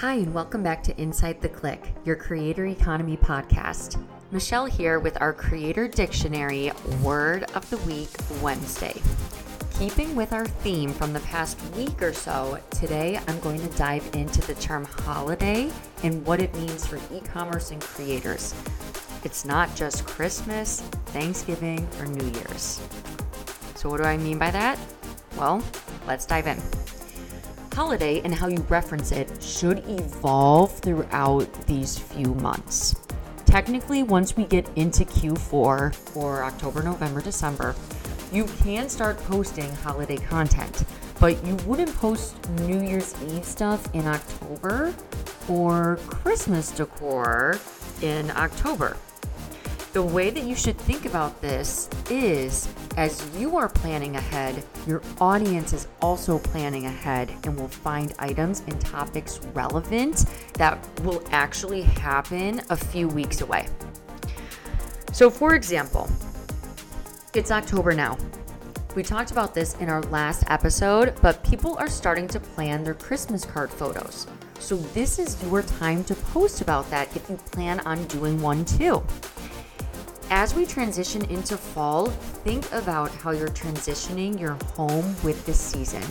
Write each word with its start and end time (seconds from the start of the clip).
Hi, 0.00 0.16
and 0.16 0.34
welcome 0.34 0.62
back 0.62 0.82
to 0.82 1.00
Inside 1.00 1.40
the 1.40 1.48
Click, 1.48 1.82
your 2.04 2.16
creator 2.16 2.66
economy 2.66 3.16
podcast. 3.16 3.98
Michelle 4.30 4.66
here 4.66 5.00
with 5.00 5.18
our 5.22 5.32
Creator 5.32 5.88
Dictionary 5.88 6.70
Word 7.02 7.44
of 7.54 7.70
the 7.70 7.78
Week 7.78 8.10
Wednesday. 8.42 9.00
Keeping 9.78 10.14
with 10.14 10.34
our 10.34 10.44
theme 10.44 10.92
from 10.92 11.14
the 11.14 11.20
past 11.20 11.58
week 11.74 12.02
or 12.02 12.12
so, 12.12 12.58
today 12.72 13.18
I'm 13.26 13.40
going 13.40 13.58
to 13.66 13.74
dive 13.78 14.06
into 14.12 14.42
the 14.42 14.54
term 14.56 14.84
holiday 14.84 15.72
and 16.02 16.26
what 16.26 16.42
it 16.42 16.54
means 16.56 16.86
for 16.86 16.98
e 17.10 17.22
commerce 17.32 17.70
and 17.70 17.80
creators. 17.80 18.54
It's 19.24 19.46
not 19.46 19.74
just 19.74 20.06
Christmas, 20.06 20.82
Thanksgiving, 21.06 21.88
or 21.98 22.04
New 22.04 22.26
Year's. 22.38 22.82
So, 23.76 23.88
what 23.88 24.02
do 24.02 24.04
I 24.04 24.18
mean 24.18 24.36
by 24.36 24.50
that? 24.50 24.78
Well, 25.38 25.64
let's 26.06 26.26
dive 26.26 26.48
in. 26.48 26.85
Holiday 27.76 28.22
and 28.24 28.34
how 28.34 28.48
you 28.48 28.64
reference 28.70 29.12
it 29.12 29.30
should 29.42 29.86
evolve 29.86 30.72
throughout 30.78 31.52
these 31.66 31.98
few 31.98 32.32
months. 32.36 32.96
Technically, 33.44 34.02
once 34.02 34.34
we 34.34 34.46
get 34.46 34.66
into 34.76 35.04
Q4 35.04 35.94
for 35.94 36.42
October, 36.42 36.82
November, 36.82 37.20
December, 37.20 37.74
you 38.32 38.44
can 38.64 38.88
start 38.88 39.18
posting 39.24 39.70
holiday 39.74 40.16
content, 40.16 40.84
but 41.20 41.44
you 41.44 41.54
wouldn't 41.66 41.94
post 41.96 42.48
New 42.60 42.80
Year's 42.80 43.14
Eve 43.28 43.44
stuff 43.44 43.94
in 43.94 44.06
October 44.06 44.94
or 45.46 45.98
Christmas 46.06 46.70
decor 46.70 47.60
in 48.00 48.30
October. 48.30 48.96
The 49.96 50.02
way 50.02 50.28
that 50.28 50.44
you 50.44 50.54
should 50.54 50.76
think 50.76 51.06
about 51.06 51.40
this 51.40 51.88
is 52.10 52.68
as 52.98 53.26
you 53.38 53.56
are 53.56 53.66
planning 53.66 54.16
ahead, 54.16 54.62
your 54.86 55.00
audience 55.22 55.72
is 55.72 55.88
also 56.02 56.38
planning 56.38 56.84
ahead 56.84 57.32
and 57.44 57.58
will 57.58 57.68
find 57.68 58.12
items 58.18 58.62
and 58.66 58.78
topics 58.78 59.40
relevant 59.54 60.26
that 60.52 60.86
will 61.02 61.22
actually 61.30 61.80
happen 61.80 62.60
a 62.68 62.76
few 62.76 63.08
weeks 63.08 63.40
away. 63.40 63.68
So, 65.12 65.30
for 65.30 65.54
example, 65.54 66.10
it's 67.32 67.50
October 67.50 67.94
now. 67.94 68.18
We 68.94 69.02
talked 69.02 69.30
about 69.30 69.54
this 69.54 69.76
in 69.76 69.88
our 69.88 70.02
last 70.02 70.44
episode, 70.48 71.14
but 71.22 71.42
people 71.42 71.74
are 71.78 71.88
starting 71.88 72.28
to 72.28 72.38
plan 72.38 72.84
their 72.84 72.92
Christmas 72.92 73.46
card 73.46 73.70
photos. 73.70 74.26
So, 74.58 74.76
this 74.76 75.18
is 75.18 75.42
your 75.44 75.62
time 75.62 76.04
to 76.04 76.14
post 76.14 76.60
about 76.60 76.90
that 76.90 77.16
if 77.16 77.30
you 77.30 77.36
plan 77.36 77.80
on 77.86 78.04
doing 78.08 78.42
one 78.42 78.66
too. 78.66 79.02
As 80.30 80.56
we 80.56 80.66
transition 80.66 81.24
into 81.26 81.56
fall, 81.56 82.06
think 82.06 82.70
about 82.72 83.12
how 83.12 83.30
you're 83.30 83.46
transitioning 83.46 84.40
your 84.40 84.54
home 84.74 85.14
with 85.22 85.46
this 85.46 85.60
season. 85.60 86.02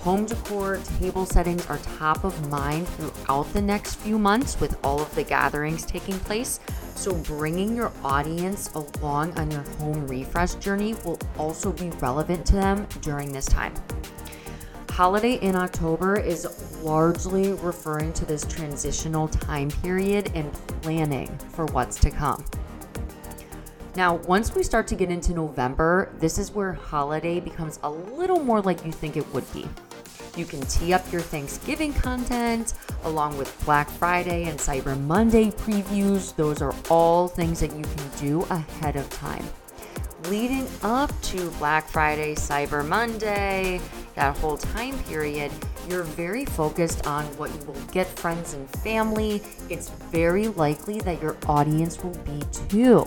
Home 0.00 0.26
decor, 0.26 0.78
table 0.98 1.24
settings 1.24 1.66
are 1.68 1.78
top 1.78 2.22
of 2.22 2.50
mind 2.50 2.86
throughout 2.86 3.50
the 3.54 3.62
next 3.62 3.94
few 3.94 4.18
months 4.18 4.60
with 4.60 4.76
all 4.84 5.00
of 5.00 5.12
the 5.14 5.24
gatherings 5.24 5.86
taking 5.86 6.18
place. 6.20 6.60
So, 6.96 7.14
bringing 7.14 7.74
your 7.74 7.92
audience 8.04 8.70
along 8.74 9.38
on 9.38 9.50
your 9.50 9.62
home 9.78 10.06
refresh 10.06 10.54
journey 10.56 10.94
will 11.06 11.18
also 11.38 11.72
be 11.72 11.88
relevant 12.00 12.44
to 12.46 12.54
them 12.54 12.86
during 13.00 13.32
this 13.32 13.46
time. 13.46 13.72
Holiday 14.90 15.36
in 15.36 15.56
October 15.56 16.20
is 16.20 16.46
largely 16.82 17.54
referring 17.54 18.12
to 18.14 18.26
this 18.26 18.44
transitional 18.44 19.28
time 19.28 19.70
period 19.70 20.30
and 20.34 20.52
planning 20.82 21.36
for 21.52 21.64
what's 21.66 21.98
to 22.00 22.10
come. 22.10 22.44
Now, 23.96 24.16
once 24.16 24.54
we 24.54 24.62
start 24.62 24.86
to 24.88 24.94
get 24.94 25.10
into 25.10 25.32
November, 25.32 26.12
this 26.18 26.36
is 26.36 26.52
where 26.52 26.74
holiday 26.74 27.40
becomes 27.40 27.80
a 27.82 27.88
little 27.88 28.44
more 28.44 28.60
like 28.60 28.84
you 28.84 28.92
think 28.92 29.16
it 29.16 29.26
would 29.32 29.50
be. 29.54 29.66
You 30.36 30.44
can 30.44 30.60
tee 30.66 30.92
up 30.92 31.10
your 31.10 31.22
Thanksgiving 31.22 31.94
content 31.94 32.74
along 33.04 33.38
with 33.38 33.58
Black 33.64 33.88
Friday 33.88 34.50
and 34.50 34.58
Cyber 34.58 35.00
Monday 35.00 35.50
previews. 35.50 36.36
Those 36.36 36.60
are 36.60 36.74
all 36.90 37.26
things 37.26 37.60
that 37.60 37.74
you 37.74 37.82
can 37.84 38.10
do 38.20 38.42
ahead 38.50 38.96
of 38.96 39.08
time. 39.08 39.46
Leading 40.24 40.68
up 40.82 41.10
to 41.22 41.48
Black 41.52 41.88
Friday, 41.88 42.34
Cyber 42.34 42.86
Monday, 42.86 43.80
that 44.14 44.36
whole 44.36 44.58
time 44.58 44.98
period, 45.04 45.50
you're 45.88 46.02
very 46.02 46.44
focused 46.44 47.06
on 47.06 47.24
what 47.38 47.50
you 47.54 47.60
will 47.66 47.80
get 47.92 48.06
friends 48.18 48.52
and 48.52 48.68
family. 48.68 49.40
It's 49.70 49.88
very 49.88 50.48
likely 50.48 51.00
that 51.00 51.22
your 51.22 51.38
audience 51.46 52.04
will 52.04 52.18
be 52.24 52.42
too. 52.68 53.06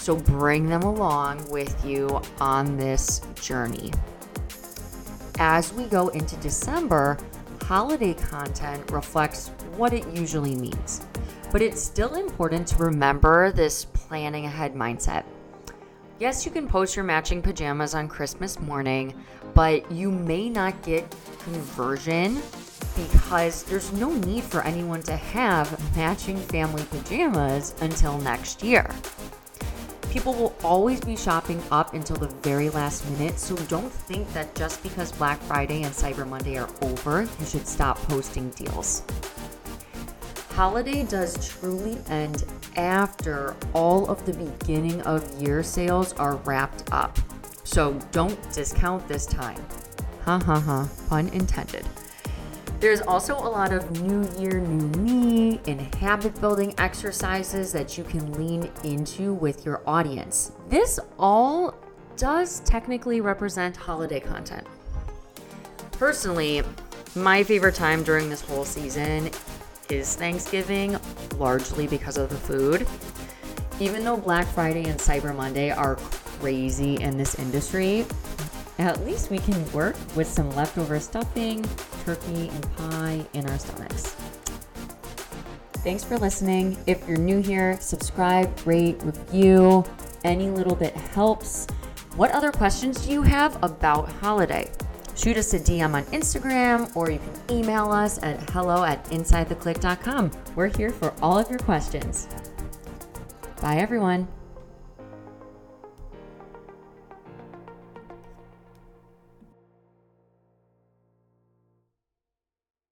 So 0.00 0.16
bring 0.16 0.66
them 0.66 0.80
along 0.82 1.46
with 1.50 1.84
you 1.84 2.22
on 2.40 2.78
this 2.78 3.20
journey. 3.34 3.92
As 5.38 5.74
we 5.74 5.84
go 5.84 6.08
into 6.08 6.36
December, 6.36 7.18
holiday 7.64 8.14
content 8.14 8.90
reflects 8.90 9.48
what 9.76 9.92
it 9.92 10.08
usually 10.08 10.54
means. 10.54 11.02
But 11.52 11.60
it's 11.60 11.82
still 11.82 12.14
important 12.14 12.66
to 12.68 12.76
remember 12.76 13.52
this 13.52 13.84
planning 13.84 14.46
ahead 14.46 14.74
mindset. 14.74 15.24
Yes, 16.18 16.46
you 16.46 16.50
can 16.50 16.66
post 16.66 16.96
your 16.96 17.04
matching 17.04 17.42
pajamas 17.42 17.94
on 17.94 18.08
Christmas 18.08 18.58
morning, 18.58 19.14
but 19.54 19.92
you 19.92 20.10
may 20.10 20.48
not 20.48 20.80
get 20.82 21.14
conversion 21.40 22.40
because 22.96 23.64
there's 23.64 23.92
no 23.92 24.14
need 24.14 24.44
for 24.44 24.62
anyone 24.62 25.02
to 25.02 25.16
have 25.16 25.78
matching 25.94 26.38
family 26.38 26.84
pajamas 26.90 27.74
until 27.82 28.16
next 28.18 28.62
year. 28.62 28.90
People 30.10 30.34
will 30.34 30.54
always 30.64 31.00
be 31.00 31.16
shopping 31.16 31.62
up 31.70 31.94
until 31.94 32.16
the 32.16 32.26
very 32.42 32.68
last 32.68 33.08
minute, 33.12 33.38
so 33.38 33.54
don't 33.68 33.92
think 33.92 34.30
that 34.32 34.52
just 34.56 34.82
because 34.82 35.12
Black 35.12 35.40
Friday 35.42 35.84
and 35.84 35.94
Cyber 35.94 36.28
Monday 36.28 36.58
are 36.58 36.68
over, 36.82 37.28
you 37.38 37.46
should 37.46 37.66
stop 37.66 37.96
posting 38.08 38.50
deals. 38.50 39.04
Holiday 40.50 41.04
does 41.04 41.48
truly 41.48 41.96
end 42.08 42.44
after 42.76 43.54
all 43.72 44.10
of 44.10 44.26
the 44.26 44.32
beginning 44.32 45.00
of 45.02 45.40
year 45.40 45.62
sales 45.62 46.12
are 46.14 46.36
wrapped 46.38 46.92
up. 46.92 47.16
So 47.62 47.94
don't 48.10 48.36
discount 48.52 49.06
this 49.06 49.26
time. 49.26 49.64
Ha 50.24 50.40
ha 50.44 50.58
ha, 50.58 50.88
pun 51.08 51.28
intended. 51.28 51.86
There's 52.80 53.02
also 53.02 53.36
a 53.36 53.44
lot 53.44 53.74
of 53.74 54.00
new 54.00 54.26
year, 54.40 54.58
new 54.58 54.88
me 55.00 55.60
and 55.66 55.94
habit 55.96 56.40
building 56.40 56.74
exercises 56.78 57.74
that 57.74 57.98
you 57.98 58.04
can 58.04 58.32
lean 58.32 58.70
into 58.84 59.34
with 59.34 59.66
your 59.66 59.82
audience. 59.86 60.52
This 60.70 60.98
all 61.18 61.74
does 62.16 62.60
technically 62.60 63.20
represent 63.20 63.76
holiday 63.76 64.18
content. 64.18 64.66
Personally, 65.92 66.62
my 67.14 67.42
favorite 67.42 67.74
time 67.74 68.02
during 68.02 68.30
this 68.30 68.40
whole 68.40 68.64
season 68.64 69.30
is 69.90 70.16
Thanksgiving, 70.16 70.96
largely 71.36 71.86
because 71.86 72.16
of 72.16 72.30
the 72.30 72.36
food. 72.36 72.86
Even 73.78 74.04
though 74.04 74.16
Black 74.16 74.46
Friday 74.46 74.88
and 74.88 74.98
Cyber 74.98 75.36
Monday 75.36 75.70
are 75.70 75.96
crazy 75.96 76.94
in 76.96 77.18
this 77.18 77.34
industry, 77.38 78.06
at 78.80 79.04
least 79.04 79.30
we 79.30 79.38
can 79.38 79.72
work 79.72 79.96
with 80.16 80.26
some 80.26 80.50
leftover 80.54 81.00
stuffing, 81.00 81.64
turkey, 82.04 82.48
and 82.48 82.76
pie 82.76 83.26
in 83.34 83.48
our 83.48 83.58
stomachs. 83.58 84.16
Thanks 85.82 86.04
for 86.04 86.18
listening. 86.18 86.76
If 86.86 87.08
you're 87.08 87.16
new 87.16 87.40
here, 87.40 87.80
subscribe, 87.80 88.50
rate, 88.66 89.02
review. 89.02 89.84
Any 90.24 90.50
little 90.50 90.76
bit 90.76 90.94
helps. 90.94 91.66
What 92.16 92.30
other 92.32 92.52
questions 92.52 93.06
do 93.06 93.12
you 93.12 93.22
have 93.22 93.56
about 93.62 94.10
holiday? 94.10 94.70
Shoot 95.16 95.36
us 95.36 95.54
a 95.54 95.58
DM 95.58 95.94
on 95.94 96.04
Instagram 96.06 96.94
or 96.96 97.10
you 97.10 97.18
can 97.18 97.58
email 97.58 97.90
us 97.90 98.22
at 98.22 98.48
hello 98.50 98.84
at 98.84 99.04
insidetheclick.com. 99.06 100.30
We're 100.54 100.68
here 100.68 100.90
for 100.90 101.14
all 101.22 101.38
of 101.38 101.48
your 101.50 101.58
questions. 101.60 102.28
Bye, 103.60 103.76
everyone. 103.76 104.28